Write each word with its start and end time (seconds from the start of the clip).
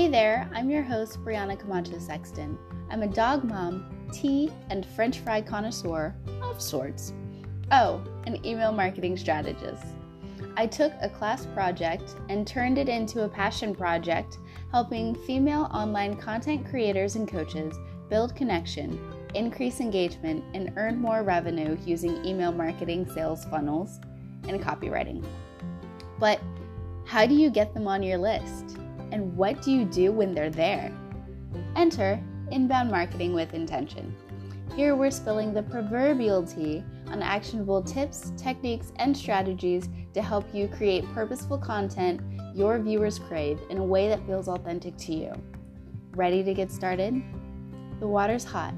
Hey 0.00 0.08
there, 0.08 0.48
I'm 0.54 0.70
your 0.70 0.82
host, 0.82 1.22
Brianna 1.22 1.60
Camacho 1.60 1.98
Sexton. 1.98 2.56
I'm 2.90 3.02
a 3.02 3.06
dog 3.06 3.44
mom, 3.44 4.08
tea, 4.10 4.50
and 4.70 4.86
french 4.86 5.18
fry 5.18 5.42
connoisseur 5.42 6.14
of 6.40 6.58
sorts. 6.58 7.12
Oh, 7.70 8.02
an 8.24 8.42
email 8.46 8.72
marketing 8.72 9.18
strategist. 9.18 9.84
I 10.56 10.66
took 10.66 10.94
a 11.02 11.10
class 11.10 11.44
project 11.44 12.14
and 12.30 12.46
turned 12.46 12.78
it 12.78 12.88
into 12.88 13.24
a 13.24 13.28
passion 13.28 13.74
project, 13.74 14.38
helping 14.70 15.14
female 15.14 15.68
online 15.70 16.16
content 16.16 16.66
creators 16.66 17.16
and 17.16 17.28
coaches 17.28 17.76
build 18.08 18.34
connection, 18.34 18.98
increase 19.34 19.80
engagement, 19.80 20.42
and 20.54 20.72
earn 20.76 20.98
more 20.98 21.22
revenue 21.22 21.76
using 21.84 22.24
email 22.24 22.52
marketing 22.52 23.06
sales 23.12 23.44
funnels 23.44 24.00
and 24.48 24.62
copywriting. 24.62 25.22
But 26.18 26.40
how 27.04 27.26
do 27.26 27.34
you 27.34 27.50
get 27.50 27.74
them 27.74 27.86
on 27.86 28.02
your 28.02 28.16
list? 28.16 28.79
And 29.12 29.36
what 29.36 29.62
do 29.62 29.70
you 29.70 29.84
do 29.84 30.12
when 30.12 30.34
they're 30.34 30.50
there? 30.50 30.92
Enter 31.76 32.22
Inbound 32.50 32.90
Marketing 32.90 33.32
with 33.32 33.54
Intention. 33.54 34.14
Here 34.76 34.94
we're 34.94 35.10
spilling 35.10 35.52
the 35.52 35.62
proverbial 35.62 36.44
tea 36.44 36.84
on 37.08 37.22
actionable 37.22 37.82
tips, 37.82 38.32
techniques, 38.36 38.92
and 38.96 39.16
strategies 39.16 39.88
to 40.14 40.22
help 40.22 40.44
you 40.54 40.68
create 40.68 41.04
purposeful 41.12 41.58
content 41.58 42.20
your 42.54 42.78
viewers 42.78 43.18
crave 43.18 43.60
in 43.70 43.78
a 43.78 43.84
way 43.84 44.08
that 44.08 44.24
feels 44.26 44.48
authentic 44.48 44.96
to 44.96 45.14
you. 45.14 45.32
Ready 46.12 46.42
to 46.42 46.54
get 46.54 46.70
started? 46.70 47.22
The 48.00 48.06
water's 48.06 48.44
hot. 48.44 48.74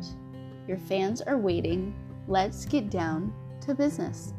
Your 0.66 0.78
fans 0.78 1.22
are 1.22 1.38
waiting. 1.38 1.94
Let's 2.28 2.64
get 2.64 2.90
down 2.90 3.32
to 3.62 3.74
business. 3.74 4.34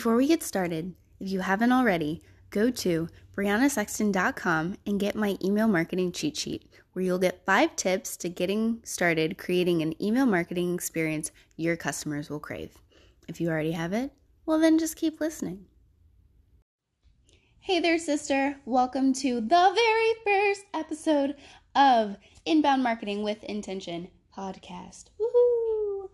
Before 0.00 0.16
we 0.16 0.28
get 0.28 0.42
started, 0.42 0.94
if 1.20 1.28
you 1.28 1.40
haven't 1.40 1.72
already, 1.72 2.22
go 2.48 2.70
to 2.70 3.10
briannasexton.com 3.36 4.78
and 4.86 4.98
get 4.98 5.14
my 5.14 5.36
email 5.44 5.68
marketing 5.68 6.12
cheat 6.12 6.38
sheet, 6.38 6.64
where 6.94 7.04
you'll 7.04 7.18
get 7.18 7.44
five 7.44 7.76
tips 7.76 8.16
to 8.16 8.30
getting 8.30 8.80
started 8.82 9.36
creating 9.36 9.82
an 9.82 10.02
email 10.02 10.24
marketing 10.24 10.72
experience 10.72 11.32
your 11.58 11.76
customers 11.76 12.30
will 12.30 12.40
crave. 12.40 12.78
If 13.28 13.42
you 13.42 13.50
already 13.50 13.72
have 13.72 13.92
it, 13.92 14.10
well, 14.46 14.58
then 14.58 14.78
just 14.78 14.96
keep 14.96 15.20
listening. 15.20 15.66
Hey 17.58 17.78
there, 17.78 17.98
sister. 17.98 18.56
Welcome 18.64 19.12
to 19.12 19.42
the 19.42 19.72
very 19.74 20.14
first 20.24 20.62
episode 20.72 21.36
of 21.74 22.16
Inbound 22.46 22.82
Marketing 22.82 23.22
with 23.22 23.44
Intention 23.44 24.08
podcast. 24.34 25.08
Woohoo! 25.20 26.08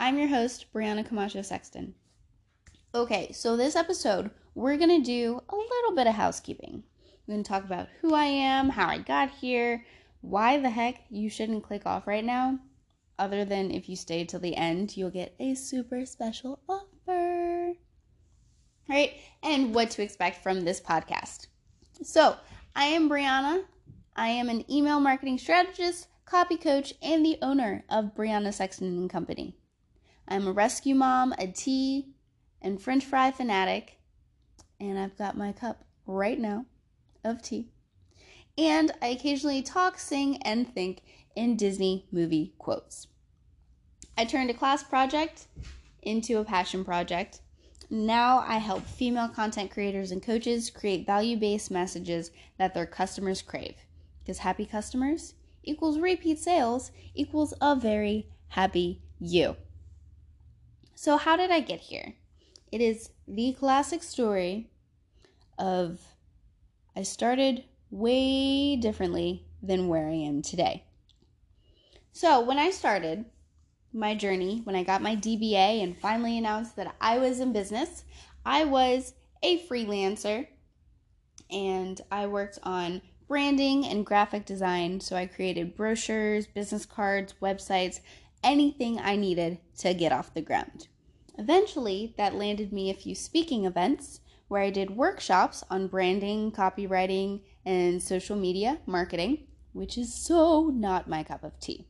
I'm 0.00 0.16
your 0.16 0.28
host, 0.28 0.72
Brianna 0.72 1.06
Camacho 1.06 1.42
Sexton. 1.42 1.94
Okay, 2.94 3.32
so 3.32 3.54
this 3.54 3.76
episode, 3.76 4.30
we're 4.54 4.78
going 4.78 5.02
to 5.02 5.04
do 5.04 5.42
a 5.50 5.54
little 5.54 5.94
bit 5.94 6.06
of 6.06 6.14
housekeeping. 6.14 6.82
We're 7.26 7.34
going 7.34 7.44
to 7.44 7.48
talk 7.48 7.64
about 7.64 7.88
who 8.00 8.14
I 8.14 8.24
am, 8.24 8.70
how 8.70 8.88
I 8.88 8.96
got 8.96 9.28
here, 9.28 9.84
why 10.22 10.58
the 10.58 10.70
heck 10.70 11.02
you 11.10 11.28
shouldn't 11.28 11.64
click 11.64 11.84
off 11.84 12.06
right 12.06 12.24
now, 12.24 12.58
other 13.18 13.44
than 13.44 13.70
if 13.70 13.90
you 13.90 13.96
stay 13.96 14.24
till 14.24 14.40
the 14.40 14.56
end, 14.56 14.96
you'll 14.96 15.10
get 15.10 15.34
a 15.38 15.54
super 15.54 16.06
special 16.06 16.60
offer. 16.66 17.74
Right? 18.88 19.12
And 19.42 19.74
what 19.74 19.90
to 19.90 20.02
expect 20.02 20.42
from 20.42 20.62
this 20.62 20.80
podcast. 20.80 21.48
So, 22.02 22.36
I 22.74 22.86
am 22.86 23.10
Brianna. 23.10 23.64
I 24.16 24.28
am 24.28 24.48
an 24.48 24.64
email 24.70 24.98
marketing 24.98 25.36
strategist, 25.36 26.08
copy 26.24 26.56
coach, 26.56 26.94
and 27.02 27.22
the 27.22 27.36
owner 27.42 27.84
of 27.90 28.14
Brianna 28.16 28.54
Sexton 28.54 28.96
and 28.96 29.10
Company. 29.10 29.58
I'm 30.26 30.48
a 30.48 30.52
rescue 30.52 30.94
mom, 30.94 31.34
a 31.38 31.48
tea, 31.48 32.14
and 32.60 32.80
French 32.80 33.04
fry 33.04 33.30
fanatic. 33.30 33.98
And 34.80 34.98
I've 34.98 35.18
got 35.18 35.36
my 35.36 35.52
cup 35.52 35.84
right 36.06 36.38
now 36.38 36.66
of 37.24 37.42
tea. 37.42 37.68
And 38.56 38.92
I 39.00 39.08
occasionally 39.08 39.62
talk, 39.62 39.98
sing, 39.98 40.42
and 40.42 40.72
think 40.72 41.02
in 41.36 41.56
Disney 41.56 42.06
movie 42.10 42.54
quotes. 42.58 43.06
I 44.16 44.24
turned 44.24 44.50
a 44.50 44.54
class 44.54 44.82
project 44.82 45.46
into 46.02 46.38
a 46.38 46.44
passion 46.44 46.84
project. 46.84 47.40
Now 47.88 48.38
I 48.40 48.58
help 48.58 48.84
female 48.84 49.28
content 49.28 49.70
creators 49.70 50.10
and 50.10 50.22
coaches 50.22 50.70
create 50.70 51.06
value 51.06 51.36
based 51.36 51.70
messages 51.70 52.32
that 52.58 52.74
their 52.74 52.86
customers 52.86 53.42
crave. 53.42 53.76
Because 54.20 54.38
happy 54.38 54.66
customers 54.66 55.34
equals 55.62 55.98
repeat 55.98 56.38
sales 56.38 56.90
equals 57.14 57.54
a 57.60 57.76
very 57.76 58.28
happy 58.48 59.02
you. 59.20 59.56
So, 60.94 61.16
how 61.16 61.36
did 61.36 61.50
I 61.52 61.60
get 61.60 61.80
here? 61.80 62.14
It 62.70 62.80
is 62.80 63.10
the 63.26 63.54
classic 63.54 64.02
story 64.02 64.70
of 65.58 66.00
I 66.94 67.02
started 67.02 67.64
way 67.90 68.76
differently 68.76 69.46
than 69.62 69.88
where 69.88 70.08
I 70.08 70.14
am 70.14 70.42
today. 70.42 70.84
So, 72.12 72.40
when 72.40 72.58
I 72.58 72.70
started 72.70 73.24
my 73.92 74.14
journey, 74.14 74.60
when 74.64 74.76
I 74.76 74.82
got 74.82 75.02
my 75.02 75.16
DBA 75.16 75.82
and 75.82 75.98
finally 75.98 76.36
announced 76.36 76.76
that 76.76 76.94
I 77.00 77.18
was 77.18 77.40
in 77.40 77.52
business, 77.52 78.04
I 78.44 78.64
was 78.64 79.14
a 79.42 79.60
freelancer 79.66 80.48
and 81.50 82.00
I 82.10 82.26
worked 82.26 82.58
on 82.64 83.00
branding 83.28 83.86
and 83.86 84.04
graphic 84.04 84.44
design. 84.44 85.00
So, 85.00 85.16
I 85.16 85.26
created 85.26 85.74
brochures, 85.74 86.46
business 86.46 86.84
cards, 86.84 87.34
websites, 87.40 88.00
anything 88.44 89.00
I 89.00 89.16
needed 89.16 89.58
to 89.78 89.94
get 89.94 90.12
off 90.12 90.34
the 90.34 90.42
ground. 90.42 90.88
Eventually, 91.38 92.14
that 92.16 92.34
landed 92.34 92.72
me 92.72 92.90
a 92.90 92.94
few 92.94 93.14
speaking 93.14 93.64
events 93.64 94.20
where 94.48 94.62
I 94.62 94.70
did 94.70 94.96
workshops 94.96 95.62
on 95.70 95.86
branding, 95.86 96.50
copywriting, 96.50 97.42
and 97.64 98.02
social 98.02 98.36
media 98.36 98.80
marketing, 98.86 99.46
which 99.72 99.96
is 99.96 100.12
so 100.12 100.66
not 100.66 101.08
my 101.08 101.22
cup 101.22 101.44
of 101.44 101.60
tea. 101.60 101.86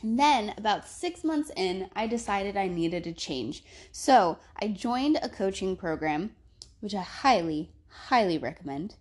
And 0.00 0.18
then, 0.18 0.54
about 0.56 0.88
six 0.88 1.22
months 1.22 1.52
in, 1.54 1.90
I 1.94 2.06
decided 2.06 2.56
I 2.56 2.68
needed 2.68 3.06
a 3.06 3.12
change. 3.12 3.64
So, 3.92 4.38
I 4.60 4.68
joined 4.68 5.18
a 5.22 5.28
coaching 5.28 5.76
program, 5.76 6.34
which 6.80 6.94
I 6.94 7.02
highly, 7.02 7.70
highly 7.88 8.38
recommend. 8.38 8.94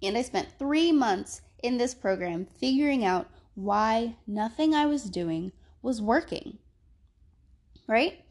And 0.00 0.16
I 0.16 0.22
spent 0.22 0.58
three 0.58 0.92
months 0.92 1.42
in 1.62 1.78
this 1.78 1.94
program 1.94 2.46
figuring 2.46 3.04
out 3.04 3.28
why 3.56 4.16
nothing 4.26 4.74
I 4.74 4.86
was 4.86 5.10
doing 5.10 5.52
was 5.82 6.00
working. 6.00 6.58
Right? 7.88 8.22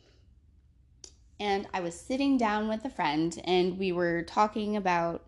And 1.40 1.68
I 1.73 1.81
was 1.81 2.00
sitting 2.00 2.38
down 2.38 2.68
with 2.68 2.85
a 2.85 2.90
friend 2.90 3.40
and 3.44 3.78
we 3.78 3.91
were 3.91 4.23
talking 4.23 4.78
about 4.78 5.25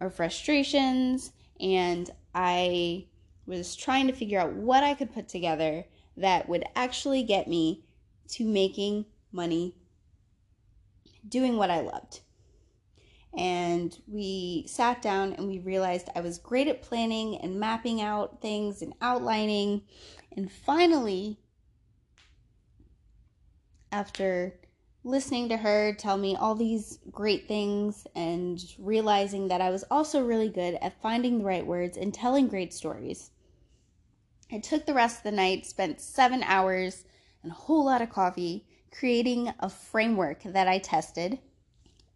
our 0.00 0.10
frustrations 0.10 1.32
and 1.60 2.10
I 2.34 3.06
was 3.46 3.74
trying 3.74 4.06
to 4.06 4.12
figure 4.12 4.40
out 4.40 4.52
what 4.52 4.84
I 4.84 4.94
could 4.94 5.12
put 5.12 5.28
together 5.28 5.84
that 6.16 6.48
would 6.48 6.64
actually 6.74 7.22
get 7.22 7.48
me 7.48 7.84
to 8.28 8.44
making 8.44 9.06
money 9.32 9.74
doing 11.28 11.56
what 11.56 11.70
I 11.70 11.80
loved. 11.80 12.20
And 13.36 13.96
we 14.06 14.64
sat 14.66 15.02
down 15.02 15.34
and 15.34 15.46
we 15.46 15.58
realized 15.58 16.08
I 16.14 16.20
was 16.20 16.38
great 16.38 16.68
at 16.68 16.82
planning 16.82 17.36
and 17.38 17.60
mapping 17.60 18.00
out 18.00 18.40
things 18.40 18.80
and 18.80 18.94
outlining. 19.02 19.82
And 20.34 20.50
finally, 20.50 21.38
after 23.92 24.54
listening 25.06 25.48
to 25.48 25.56
her 25.56 25.92
tell 25.92 26.16
me 26.16 26.34
all 26.34 26.56
these 26.56 26.98
great 27.12 27.46
things 27.46 28.08
and 28.16 28.74
realizing 28.76 29.46
that 29.46 29.60
I 29.60 29.70
was 29.70 29.84
also 29.88 30.20
really 30.20 30.48
good 30.48 30.76
at 30.82 31.00
finding 31.00 31.38
the 31.38 31.44
right 31.44 31.64
words 31.64 31.96
and 31.96 32.12
telling 32.12 32.48
great 32.48 32.74
stories. 32.74 33.30
I 34.50 34.58
took 34.58 34.84
the 34.84 34.94
rest 34.94 35.18
of 35.18 35.22
the 35.22 35.30
night, 35.30 35.64
spent 35.64 36.00
seven 36.00 36.42
hours 36.42 37.04
and 37.44 37.52
a 37.52 37.54
whole 37.54 37.84
lot 37.84 38.02
of 38.02 38.10
coffee 38.10 38.66
creating 38.90 39.52
a 39.60 39.70
framework 39.70 40.42
that 40.42 40.66
I 40.66 40.78
tested, 40.78 41.38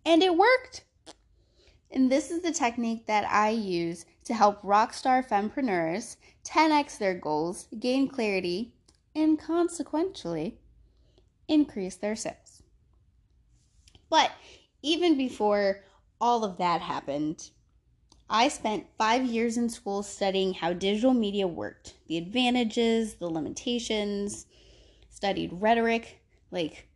and 0.05 0.21
it 0.21 0.37
worked. 0.37 0.83
And 1.93 2.11
this 2.11 2.33
is 2.33 2.43
the 2.43 2.53
technique 2.53 3.07
that 3.07 3.25
I 3.31 3.51
use 3.51 4.05
to 4.25 4.35
help 4.35 4.63
rockstar 4.63 5.25
fempreneurs 5.25 6.17
10x 6.45 6.99
their 6.99 7.15
goals, 7.15 7.69
gain 7.79 8.09
clarity, 8.09 8.73
and 9.15 9.39
consequentially 9.39 10.59
increase 11.47 11.97
their 11.97 12.17
sales. 12.17 12.40
But 14.11 14.33
even 14.83 15.17
before 15.17 15.85
all 16.21 16.45
of 16.45 16.59
that 16.59 16.83
happened, 16.83 17.51
I 18.29 18.49
spent 18.49 18.87
five 18.99 19.25
years 19.25 19.57
in 19.57 19.71
school 19.71 20.03
studying 20.03 20.55
how 20.55 20.73
digital 20.73 21.15
media 21.15 21.47
worked, 21.47 21.95
the 22.07 22.19
advantages, 22.19 23.15
the 23.15 23.29
limitations, 23.29 24.47
studied 25.09 25.51
rhetoric 25.53 26.21
like 26.51 26.89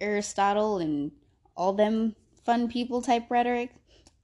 Aristotle 0.00 0.78
and 0.78 1.12
all 1.56 1.72
them 1.72 2.16
fun 2.44 2.68
people 2.68 3.00
type 3.00 3.30
rhetoric, 3.30 3.70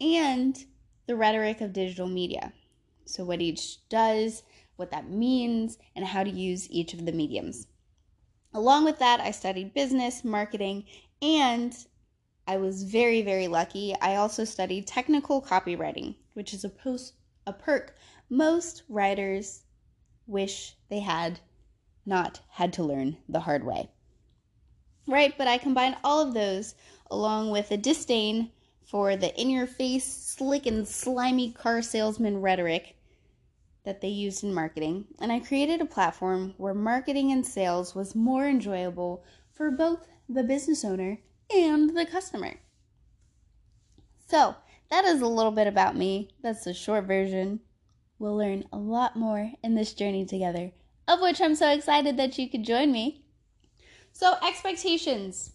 and 0.01 0.65
the 1.07 1.17
rhetoric 1.17 1.61
of 1.61 1.73
digital 1.73 2.07
media. 2.07 2.53
So, 3.05 3.25
what 3.25 3.41
each 3.41 3.89
does, 3.89 4.43
what 4.77 4.91
that 4.91 5.11
means, 5.11 5.79
and 5.97 6.05
how 6.05 6.23
to 6.23 6.31
use 6.31 6.71
each 6.71 6.95
of 6.95 7.07
the 7.07 7.13
mediums. 7.13 7.67
Along 8.53 8.85
with 8.85 8.99
that, 8.99 9.21
I 9.21 9.31
studied 9.31 9.75
business, 9.75 10.25
marketing, 10.25 10.85
and 11.23 11.75
I 12.51 12.57
was 12.57 12.83
very, 12.83 13.23
very 13.23 13.47
lucky. 13.47 13.95
I 14.01 14.17
also 14.17 14.43
studied 14.43 14.89
technical 14.89 15.41
copywriting, 15.41 16.17
which 16.35 16.53
is 16.53 16.65
a 16.65 16.69
post 16.69 17.15
a 17.47 17.53
perk 17.53 17.95
most 18.29 18.83
writers 18.89 19.63
wish 20.27 20.75
they 20.89 20.99
had 20.99 21.39
not 22.05 22.41
had 22.49 22.73
to 22.73 22.83
learn 22.83 23.19
the 23.29 23.39
hard 23.39 23.63
way. 23.63 23.93
Right? 25.07 25.33
But 25.39 25.47
I 25.47 25.59
combine 25.59 25.97
all 26.03 26.21
of 26.27 26.35
those 26.35 26.75
along 27.09 27.53
with 27.53 27.71
a 27.71 27.77
disdain 27.77 28.51
for 28.83 29.15
the 29.15 29.33
in 29.41 29.49
your 29.49 29.69
face, 29.69 30.05
slick 30.05 30.67
and 30.67 30.89
slimy 30.89 31.53
car 31.53 31.81
salesman 31.83 32.41
rhetoric 32.41 32.97
that 33.85 34.01
they 34.01 34.09
used 34.09 34.43
in 34.43 34.53
marketing, 34.53 35.05
and 35.21 35.31
I 35.31 35.39
created 35.39 35.81
a 35.81 35.87
platform 35.87 36.55
where 36.57 36.75
marketing 36.75 37.31
and 37.31 37.47
sales 37.47 37.95
was 37.95 38.17
more 38.17 38.49
enjoyable 38.49 39.23
for 39.53 39.71
both 39.71 40.09
the 40.29 40.43
business 40.43 40.85
owner 40.85 41.21
and 41.55 41.97
the 41.97 42.07
customer. 42.07 42.55
So, 44.29 44.55
that 44.91 45.05
is 45.05 45.21
a 45.21 45.27
little 45.27 45.53
bit 45.53 45.67
about 45.67 45.97
me. 45.97 46.31
That's 46.43 46.65
the 46.65 46.75
short 46.75 47.05
version. 47.05 47.61
We'll 48.19 48.37
learn 48.37 48.65
a 48.73 48.79
lot 48.79 49.17
more 49.17 49.53
in 49.63 49.75
this 49.75 49.95
journey 49.95 50.25
together, 50.25 50.73
of 51.09 51.21
which 51.21 51.41
I'm 51.41 51.55
so 51.55 51.71
excited 51.71 52.17
that 52.17 52.39
you 52.39 52.49
could 52.49 52.65
join 52.65 52.93
me. 52.93 53.25
So, 54.13 54.35
expectations 54.47 55.53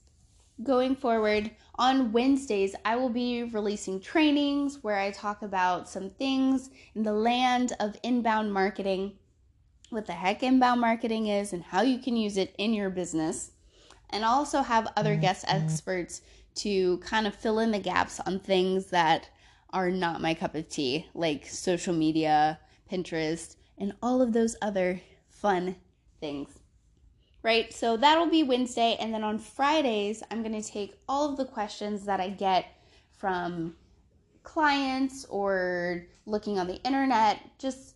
going 0.64 0.96
forward 0.96 1.52
on 1.76 2.12
Wednesdays, 2.12 2.76
I 2.86 2.96
will 2.96 3.10
be 3.10 3.44
releasing 3.44 4.00
trainings 4.00 4.84
where 4.84 4.98
I 4.98 5.12
talk 5.12 5.42
about 5.42 5.90
some 5.90 6.10
things 6.10 6.70
in 6.96 7.04
the 7.04 7.14
land 7.14 7.74
of 7.80 7.98
inbound 8.04 8.54
marketing, 8.54 9.14
what 9.90 10.06
the 10.06 10.14
heck 10.14 10.44
inbound 10.44 10.80
marketing 10.80 11.28
is, 11.28 11.52
and 11.52 11.62
how 11.64 11.82
you 11.82 12.00
can 12.00 12.16
use 12.16 12.38
it 12.38 12.56
in 12.58 12.74
your 12.74 12.90
business. 12.90 13.52
And 14.16 14.26
I'll 14.26 14.40
also 14.40 14.62
have 14.62 14.92
other 14.96 15.12
mm-hmm. 15.12 15.22
guest 15.22 15.46
experts 15.48 16.22
to 16.56 16.98
kind 17.00 17.28
of 17.28 17.36
fill 17.36 17.60
in 17.60 17.72
the 17.72 17.80
gaps 17.80 18.20
on 18.22 18.40
things 18.40 18.88
that 18.88 19.30
are 19.72 19.92
not 19.92 20.22
my 20.22 20.34
cup 20.34 20.56
of 20.56 20.70
tea, 20.70 21.06
like 21.14 21.46
social 21.46 21.94
media, 21.94 22.60
Pinterest, 22.92 23.58
and 23.78 23.94
all 24.02 24.22
of 24.22 24.34
those 24.34 24.56
other 24.62 25.02
fun 25.30 25.76
things 26.20 26.60
right? 27.46 27.72
So 27.72 27.96
that'll 27.96 28.26
be 28.26 28.42
Wednesday. 28.42 28.98
And 29.00 29.14
then 29.14 29.24
on 29.24 29.38
Fridays, 29.38 30.24
I'm 30.32 30.42
going 30.42 30.60
to 30.60 30.68
take 30.68 30.96
all 31.08 31.30
of 31.30 31.38
the 31.38 31.46
questions 31.46 32.04
that 32.06 32.20
I 32.20 32.30
get 32.30 32.66
from 33.12 33.76
clients 34.42 35.26
or 35.26 36.08
looking 36.26 36.58
on 36.58 36.66
the 36.66 36.82
internet, 36.82 37.40
just 37.60 37.95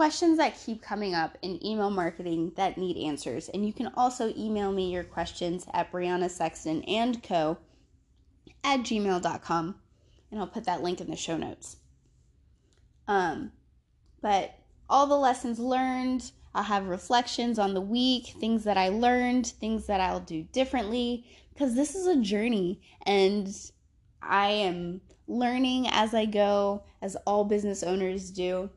questions 0.00 0.38
that 0.38 0.58
keep 0.58 0.80
coming 0.80 1.14
up 1.14 1.36
in 1.42 1.62
email 1.62 1.90
marketing 1.90 2.52
that 2.56 2.78
need 2.78 2.96
answers. 2.96 3.50
And 3.50 3.66
you 3.66 3.72
can 3.74 3.88
also 3.98 4.32
email 4.34 4.72
me 4.72 4.90
your 4.90 5.04
questions 5.04 5.66
at 5.74 5.92
Brianna 5.92 6.30
Sexton 6.30 6.82
and 6.84 7.22
Co. 7.22 7.58
at 8.64 8.80
gmail.com. 8.80 9.74
And 10.30 10.40
I'll 10.40 10.46
put 10.46 10.64
that 10.64 10.82
link 10.82 11.02
in 11.02 11.10
the 11.10 11.16
show 11.16 11.36
notes. 11.36 11.76
Um, 13.08 13.52
but 14.22 14.54
all 14.88 15.06
the 15.06 15.18
lessons 15.18 15.58
learned, 15.58 16.30
I'll 16.54 16.62
have 16.62 16.86
reflections 16.86 17.58
on 17.58 17.74
the 17.74 17.82
week, 17.82 18.28
things 18.40 18.64
that 18.64 18.78
I 18.78 18.88
learned, 18.88 19.48
things 19.48 19.86
that 19.88 20.00
I'll 20.00 20.20
do 20.20 20.44
differently, 20.44 21.26
because 21.52 21.74
this 21.74 21.94
is 21.94 22.06
a 22.06 22.16
journey 22.22 22.80
and 23.04 23.54
I 24.22 24.48
am 24.48 25.02
learning 25.28 25.88
as 25.90 26.14
I 26.14 26.24
go, 26.24 26.84
as 27.02 27.16
all 27.26 27.44
business 27.44 27.82
owners 27.82 28.30
do, 28.30 28.70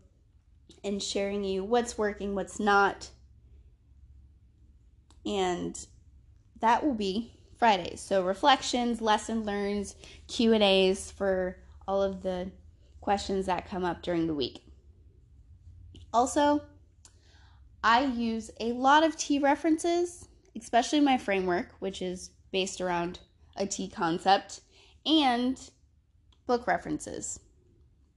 and 0.83 1.01
sharing 1.01 1.43
you 1.43 1.63
what's 1.63 1.97
working, 1.97 2.35
what's 2.35 2.59
not. 2.59 3.09
And 5.25 5.85
that 6.59 6.83
will 6.83 6.93
be 6.93 7.33
Fridays. 7.57 8.01
So 8.01 8.23
reflections, 8.23 9.01
lesson 9.01 9.43
learns, 9.43 9.95
Q&As 10.27 11.11
for 11.11 11.57
all 11.87 12.01
of 12.01 12.21
the 12.21 12.51
questions 13.01 13.45
that 13.45 13.69
come 13.69 13.85
up 13.85 14.01
during 14.01 14.27
the 14.27 14.33
week. 14.33 14.63
Also, 16.13 16.61
I 17.83 18.05
use 18.05 18.51
a 18.59 18.71
lot 18.73 19.03
of 19.03 19.17
tea 19.17 19.39
references, 19.39 20.27
especially 20.55 20.99
my 20.99 21.17
framework, 21.17 21.69
which 21.79 22.01
is 22.01 22.31
based 22.51 22.79
around 22.79 23.19
a 23.57 23.65
tea 23.65 23.89
concept, 23.89 24.61
and 25.05 25.59
book 26.47 26.67
references. 26.67 27.39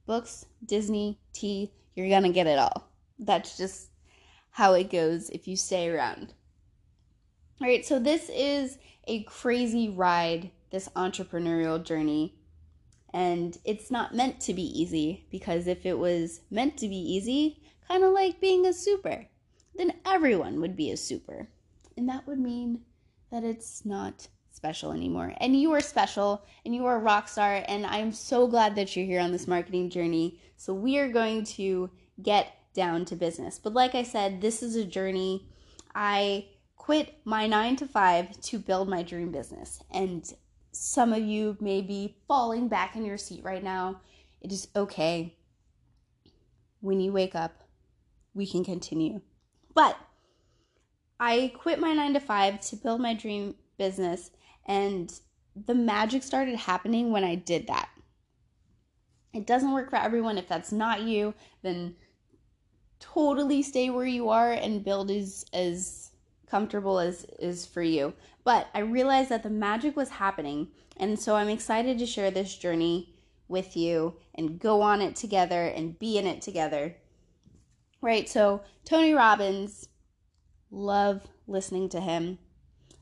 Books, 0.05 0.45
Disney, 0.65 1.19
tea, 1.33 1.73
you're 1.97 2.09
gonna 2.09 2.31
get 2.31 2.47
it 2.47 2.59
all. 2.59 2.87
That's 3.17 3.57
just 3.57 3.89
how 4.51 4.73
it 4.73 4.91
goes 4.91 5.29
if 5.31 5.47
you 5.47 5.55
stay 5.55 5.89
around. 5.89 6.33
All 7.59 7.67
right, 7.67 7.83
so 7.83 7.97
this 7.99 8.29
is 8.29 8.77
a 9.07 9.23
crazy 9.23 9.89
ride, 9.89 10.51
this 10.71 10.87
entrepreneurial 10.95 11.83
journey. 11.83 12.35
And 13.13 13.57
it's 13.65 13.89
not 13.89 14.13
meant 14.13 14.39
to 14.41 14.53
be 14.53 14.61
easy 14.79 15.25
because 15.31 15.65
if 15.65 15.85
it 15.85 15.97
was 15.97 16.41
meant 16.51 16.77
to 16.77 16.87
be 16.87 16.97
easy, 16.97 17.63
kind 17.87 18.03
of 18.03 18.13
like 18.13 18.39
being 18.39 18.65
a 18.65 18.73
super, 18.73 19.25
then 19.75 19.93
everyone 20.05 20.61
would 20.61 20.75
be 20.75 20.91
a 20.91 20.97
super. 20.97 21.47
And 21.97 22.07
that 22.09 22.27
would 22.27 22.39
mean 22.39 22.81
that 23.31 23.43
it's 23.43 23.85
not 23.85 24.27
special 24.57 24.91
anymore. 24.91 25.33
And 25.37 25.55
you 25.55 25.71
are 25.73 25.81
special 25.81 26.43
and 26.65 26.75
you 26.75 26.85
are 26.87 26.97
a 26.97 26.99
rock 26.99 27.29
star. 27.29 27.63
And 27.67 27.85
I'm 27.85 28.11
so 28.11 28.47
glad 28.47 28.75
that 28.75 28.95
you're 28.95 29.05
here 29.05 29.21
on 29.21 29.31
this 29.31 29.47
marketing 29.47 29.89
journey. 29.91 30.39
So 30.57 30.73
we 30.73 30.97
are 30.97 31.07
going 31.09 31.45
to 31.45 31.91
get 32.21 32.53
down 32.73 33.05
to 33.05 33.15
business. 33.15 33.59
But 33.59 33.73
like 33.73 33.93
I 33.93 34.03
said, 34.03 34.41
this 34.41 34.63
is 34.63 34.75
a 34.75 34.83
journey. 34.83 35.47
I 35.93 36.47
quit 36.75 37.15
my 37.23 37.45
nine 37.45 37.75
to 37.77 37.85
five 37.85 38.39
to 38.41 38.57
build 38.57 38.89
my 38.89 39.03
dream 39.03 39.31
business. 39.31 39.81
And 39.91 40.25
some 40.71 41.13
of 41.13 41.21
you 41.21 41.55
may 41.59 41.81
be 41.81 42.17
falling 42.27 42.67
back 42.67 42.95
in 42.95 43.05
your 43.05 43.17
seat 43.17 43.43
right 43.43 43.63
now. 43.63 44.01
It 44.41 44.51
is 44.51 44.69
okay. 44.75 45.37
When 46.81 46.99
you 46.99 47.11
wake 47.11 47.35
up, 47.35 47.63
we 48.33 48.47
can 48.47 48.65
continue. 48.65 49.21
But 49.75 49.97
I 51.19 51.53
quit 51.55 51.79
my 51.79 51.93
nine 51.93 52.13
to 52.15 52.19
five 52.19 52.59
to 52.61 52.75
build 52.75 53.01
my 53.01 53.13
dream 53.13 53.55
business, 53.77 54.31
and 54.67 55.19
the 55.55 55.75
magic 55.75 56.23
started 56.23 56.55
happening 56.55 57.11
when 57.11 57.23
I 57.23 57.35
did 57.35 57.67
that. 57.67 57.89
It 59.33 59.45
doesn't 59.45 59.71
work 59.71 59.89
for 59.89 59.97
everyone. 59.97 60.37
If 60.37 60.47
that's 60.47 60.71
not 60.71 61.01
you, 61.01 61.33
then 61.61 61.95
totally 62.99 63.61
stay 63.61 63.89
where 63.89 64.05
you 64.05 64.29
are 64.29 64.51
and 64.51 64.83
build 64.83 65.11
as 65.11 65.45
as 65.53 66.11
comfortable 66.49 66.99
as 66.99 67.25
is 67.39 67.65
for 67.65 67.81
you. 67.81 68.13
But 68.43 68.67
I 68.73 68.79
realized 68.79 69.29
that 69.29 69.43
the 69.43 69.49
magic 69.49 69.95
was 69.95 70.09
happening, 70.09 70.69
and 70.95 71.19
so 71.19 71.35
I'm 71.35 71.49
excited 71.49 71.99
to 71.99 72.05
share 72.05 72.31
this 72.31 72.55
journey 72.55 73.13
with 73.47 73.75
you 73.75 74.15
and 74.35 74.59
go 74.59 74.81
on 74.81 75.01
it 75.01 75.15
together 75.15 75.65
and 75.67 75.99
be 75.99 76.17
in 76.17 76.27
it 76.27 76.41
together 76.41 76.95
right? 78.01 78.27
So 78.29 78.61
Tony 78.85 79.13
Robbins, 79.13 79.89
love 80.71 81.21
listening 81.47 81.89
to 81.89 81.99
him. 81.99 82.39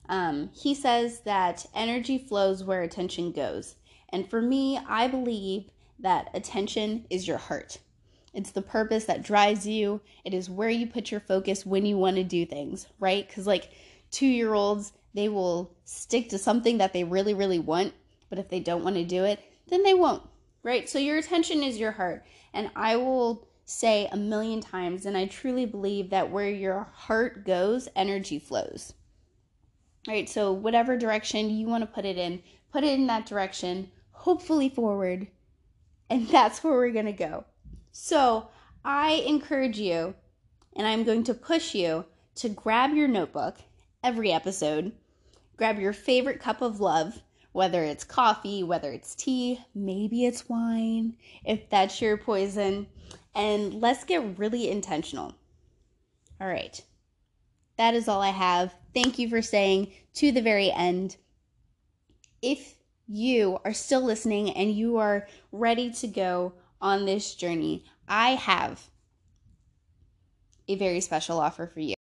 Um, 0.09 0.49
he 0.53 0.73
says 0.73 1.21
that 1.21 1.65
energy 1.73 2.17
flows 2.17 2.63
where 2.63 2.81
attention 2.81 3.31
goes. 3.31 3.75
And 4.09 4.29
for 4.29 4.41
me, 4.41 4.79
I 4.87 5.07
believe 5.07 5.69
that 5.99 6.29
attention 6.33 7.05
is 7.09 7.27
your 7.27 7.37
heart. 7.37 7.79
It's 8.33 8.51
the 8.51 8.61
purpose 8.61 9.05
that 9.05 9.23
drives 9.23 9.65
you. 9.65 10.01
It 10.25 10.33
is 10.33 10.49
where 10.49 10.69
you 10.69 10.87
put 10.87 11.09
your 11.09 11.21
focus 11.21 11.65
when 11.65 11.85
you 11.85 11.97
want 11.97 12.17
to 12.17 12.23
do 12.23 12.45
things, 12.45 12.87
right? 12.99 13.25
Because, 13.25 13.47
like, 13.47 13.69
two 14.11 14.27
year 14.27 14.53
olds, 14.53 14.91
they 15.13 15.29
will 15.29 15.73
stick 15.85 16.29
to 16.29 16.37
something 16.37 16.77
that 16.79 16.91
they 16.91 17.05
really, 17.05 17.33
really 17.33 17.59
want. 17.59 17.93
But 18.29 18.39
if 18.39 18.49
they 18.49 18.59
don't 18.59 18.83
want 18.83 18.97
to 18.97 19.05
do 19.05 19.23
it, 19.23 19.39
then 19.69 19.83
they 19.83 19.93
won't, 19.93 20.23
right? 20.63 20.89
So, 20.89 20.99
your 20.99 21.17
attention 21.17 21.63
is 21.63 21.79
your 21.79 21.93
heart. 21.93 22.25
And 22.53 22.69
I 22.75 22.97
will 22.97 23.47
say 23.63 24.07
a 24.11 24.17
million 24.17 24.61
times, 24.61 25.05
and 25.05 25.17
I 25.17 25.25
truly 25.25 25.65
believe 25.65 26.09
that 26.09 26.29
where 26.29 26.49
your 26.49 26.87
heart 26.93 27.45
goes, 27.45 27.87
energy 27.95 28.37
flows. 28.37 28.93
Right, 30.07 30.29
so 30.29 30.53
whatever 30.53 30.97
direction 30.97 31.49
you 31.49 31.67
want 31.67 31.81
to 31.81 31.87
put 31.87 32.05
it 32.05 32.17
in, 32.17 32.43
put 32.71 32.83
it 32.83 32.93
in 32.93 33.07
that 33.07 33.25
direction, 33.25 33.91
hopefully 34.11 34.69
forward, 34.69 35.27
and 36.09 36.27
that's 36.29 36.63
where 36.63 36.73
we're 36.73 36.91
going 36.91 37.05
to 37.05 37.11
go. 37.11 37.45
So 37.91 38.49
I 38.83 39.23
encourage 39.25 39.79
you, 39.79 40.13
and 40.75 40.85
I'm 40.85 41.03
going 41.03 41.23
to 41.23 41.33
push 41.33 41.73
you 41.73 42.05
to 42.35 42.49
grab 42.49 42.93
your 42.93 43.07
notebook 43.07 43.57
every 44.03 44.31
episode, 44.31 44.91
grab 45.57 45.79
your 45.79 45.93
favorite 45.93 46.39
cup 46.39 46.61
of 46.61 46.79
love, 46.79 47.23
whether 47.51 47.83
it's 47.83 48.03
coffee, 48.03 48.61
whether 48.61 48.91
it's 48.91 49.15
tea, 49.15 49.59
maybe 49.73 50.25
it's 50.25 50.49
wine, 50.49 51.15
if 51.45 51.69
that's 51.69 52.01
your 52.01 52.17
poison, 52.17 52.85
and 53.33 53.81
let's 53.81 54.03
get 54.03 54.37
really 54.37 54.69
intentional. 54.69 55.33
All 56.39 56.47
right. 56.47 56.79
That 57.77 57.93
is 57.93 58.07
all 58.07 58.21
I 58.21 58.29
have. 58.29 58.73
Thank 58.93 59.19
you 59.19 59.29
for 59.29 59.41
staying 59.41 59.91
to 60.15 60.31
the 60.31 60.41
very 60.41 60.71
end. 60.71 61.17
If 62.41 62.75
you 63.07 63.59
are 63.65 63.73
still 63.73 64.03
listening 64.03 64.51
and 64.51 64.71
you 64.71 64.97
are 64.97 65.27
ready 65.51 65.91
to 65.91 66.07
go 66.07 66.53
on 66.81 67.05
this 67.05 67.35
journey, 67.35 67.83
I 68.07 68.31
have 68.31 68.89
a 70.67 70.75
very 70.75 71.01
special 71.01 71.39
offer 71.39 71.67
for 71.67 71.79
you. 71.79 71.95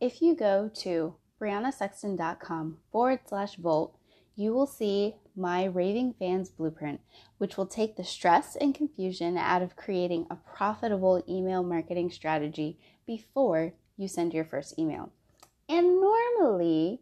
If 0.00 0.22
you 0.22 0.34
go 0.34 0.70
to 0.76 1.16
briannasexton.com 1.40 2.78
forward 2.90 3.20
slash 3.28 3.56
vault, 3.56 3.96
you 4.34 4.52
will 4.52 4.66
see 4.66 5.16
my 5.36 5.64
Raving 5.64 6.14
Fans 6.18 6.50
Blueprint, 6.50 7.00
which 7.38 7.56
will 7.56 7.66
take 7.66 7.96
the 7.96 8.04
stress 8.04 8.56
and 8.56 8.74
confusion 8.74 9.36
out 9.36 9.62
of 9.62 9.76
creating 9.76 10.26
a 10.30 10.36
profitable 10.36 11.22
email 11.28 11.62
marketing 11.62 12.10
strategy 12.10 12.78
before 13.06 13.74
you 14.02 14.08
send 14.08 14.34
your 14.34 14.44
first 14.44 14.78
email. 14.78 15.12
And 15.68 16.00
normally 16.00 17.00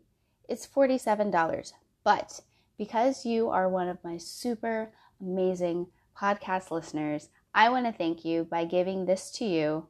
it's 0.49 0.67
$47, 0.67 1.73
but 2.05 2.41
because 2.79 3.27
you 3.27 3.49
are 3.49 3.69
one 3.69 3.89
of 3.89 4.05
my 4.05 4.19
super 4.19 4.93
amazing 5.21 5.87
podcast 6.17 6.71
listeners, 6.71 7.31
I 7.55 7.69
want 7.71 7.87
to 7.87 7.93
thank 7.93 8.25
you 8.25 8.45
by 8.45 8.65
giving 8.65 9.07
this 9.07 9.31
to 9.33 9.45
you, 9.45 9.89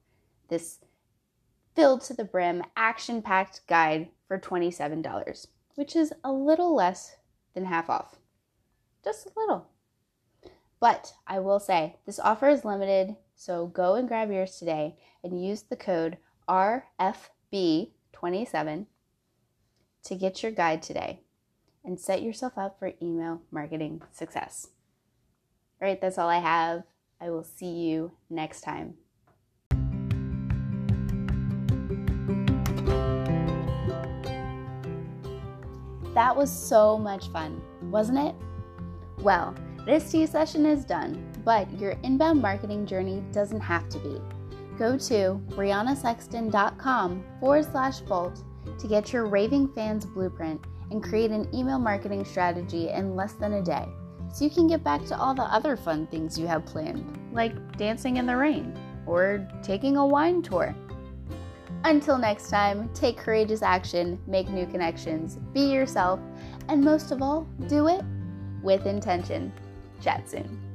this 0.49 0.79
filled 1.75 2.03
to 2.03 2.15
the 2.15 2.25
brim, 2.25 2.63
action 2.77 3.23
packed 3.23 3.63
guide 3.67 4.09
for 4.27 4.39
$27, 4.39 5.47
which 5.75 5.95
is 5.95 6.13
a 6.25 6.33
little 6.33 6.75
less 6.75 7.17
than 7.55 7.65
half 7.65 7.91
off. 7.91 8.17
Just 9.05 9.27
a 9.27 9.31
little. 9.37 9.69
But 10.79 11.13
I 11.27 11.41
will 11.41 11.61
say, 11.61 11.97
this 12.07 12.19
offer 12.19 12.49
is 12.49 12.65
limited, 12.65 13.17
so 13.35 13.67
go 13.67 13.95
and 13.95 14.09
grab 14.09 14.31
yours 14.31 14.59
today 14.59 14.97
and 15.23 15.45
use 15.45 15.63
the 15.63 15.77
code 15.77 16.17
RFB27 16.51 18.87
to 20.03 20.15
get 20.17 20.43
your 20.43 20.51
guide 20.51 20.83
today 20.83 21.21
and 21.85 22.01
set 22.01 22.23
yourself 22.23 22.59
up 22.59 22.81
for 22.81 22.91
email 23.01 23.43
marketing 23.53 24.03
success. 24.11 24.67
All 25.81 25.87
right, 25.87 26.01
that's 26.01 26.19
all 26.19 26.29
I 26.29 26.39
have. 26.39 26.83
I 27.21 27.31
will 27.31 27.45
see 27.45 27.71
you 27.71 28.11
next 28.29 28.63
time. 28.63 28.95
That 36.15 36.35
was 36.35 36.51
so 36.51 36.99
much 36.99 37.29
fun, 37.29 37.63
wasn't 37.83 38.19
it? 38.19 38.35
Well, 39.23 39.55
this 39.87 40.11
tea 40.11 40.27
session 40.27 40.67
is 40.67 40.85
done, 40.85 41.25
but 41.45 41.71
your 41.79 41.93
inbound 42.03 42.43
marketing 42.43 42.87
journey 42.87 43.23
doesn't 43.31 43.61
have 43.61 43.89
to 43.91 44.01
be. 44.01 44.21
Go 44.81 44.97
to 44.97 45.39
briannasexton.com 45.51 47.25
forward 47.39 47.67
slash 47.71 48.01
vault 48.01 48.43
to 48.79 48.89
get 48.89 49.13
your 49.13 49.27
Raving 49.27 49.69
Fans 49.75 50.07
blueprint 50.07 50.59
and 50.91 51.03
create 51.03 51.31
an 51.31 51.55
email 51.55 51.79
marketing 51.79 52.25
strategy 52.25 52.89
in 52.89 53.15
less 53.15 53.35
than 53.35 53.53
a 53.53 53.63
day 53.63 53.87
so 54.33 54.43
you 54.43 54.51
can 54.51 54.67
get 54.67 54.83
back 54.83 55.05
to 55.05 55.19
all 55.19 55.35
the 55.35 55.43
other 55.43 55.77
fun 55.77 56.07
things 56.07 56.39
you 56.39 56.47
have 56.47 56.65
planned, 56.65 57.05
like 57.31 57.77
dancing 57.77 58.17
in 58.17 58.25
the 58.25 58.35
rain 58.35 58.75
or 59.05 59.47
taking 59.63 59.99
a 59.99 60.07
wine 60.07 60.41
tour. 60.41 60.75
Until 61.85 62.17
next 62.17 62.49
time, 62.49 62.89
take 62.95 63.19
courageous 63.19 63.61
action, 63.61 64.19
make 64.27 64.49
new 64.49 64.65
connections, 64.65 65.37
be 65.53 65.71
yourself, 65.71 66.21
and 66.71 66.83
most 66.83 67.13
of 67.13 67.21
all, 67.21 67.47
do 67.69 67.87
it 67.89 68.03
with 68.63 68.87
intention. 68.87 69.53
Chat 70.01 70.27
soon. 70.27 70.70